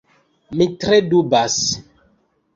Mi 0.61 0.67
tre 0.85 0.99
dubas. 1.11 1.61